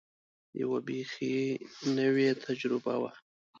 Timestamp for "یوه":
0.61-0.79